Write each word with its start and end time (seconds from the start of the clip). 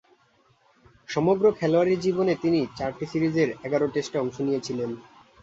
সমগ্র 1.09 1.45
খেলোয়াড়ী 1.59 1.93
জীবনে 2.05 2.33
তিনি 2.43 2.59
চারটি 2.77 3.05
সিরিজের 3.11 3.49
এগারো 3.65 3.85
টেস্টে 3.93 4.17
অংশ 4.19 4.35
নিয়েছিলেন। 4.41 4.89